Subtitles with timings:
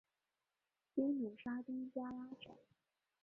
[0.95, 2.51] 西努沙登加拉省。